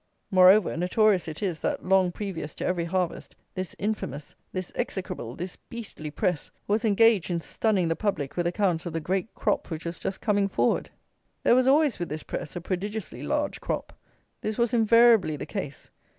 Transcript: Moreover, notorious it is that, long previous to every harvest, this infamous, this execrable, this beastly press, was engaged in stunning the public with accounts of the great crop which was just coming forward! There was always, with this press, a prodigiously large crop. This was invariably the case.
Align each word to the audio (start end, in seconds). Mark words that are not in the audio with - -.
Moreover, 0.31 0.75
notorious 0.75 1.27
it 1.27 1.43
is 1.43 1.59
that, 1.59 1.85
long 1.85 2.11
previous 2.11 2.55
to 2.55 2.65
every 2.65 2.85
harvest, 2.85 3.35
this 3.53 3.75
infamous, 3.77 4.33
this 4.51 4.71
execrable, 4.73 5.35
this 5.35 5.55
beastly 5.69 6.09
press, 6.09 6.49
was 6.67 6.83
engaged 6.83 7.29
in 7.29 7.39
stunning 7.39 7.87
the 7.87 7.95
public 7.95 8.35
with 8.35 8.47
accounts 8.47 8.87
of 8.87 8.93
the 8.93 8.99
great 8.99 9.31
crop 9.35 9.69
which 9.69 9.85
was 9.85 9.99
just 9.99 10.19
coming 10.19 10.47
forward! 10.47 10.89
There 11.43 11.53
was 11.53 11.67
always, 11.67 11.99
with 11.99 12.09
this 12.09 12.23
press, 12.23 12.55
a 12.55 12.61
prodigiously 12.61 13.21
large 13.21 13.61
crop. 13.61 13.93
This 14.41 14.57
was 14.57 14.73
invariably 14.73 15.35
the 15.37 15.45
case. 15.45 15.91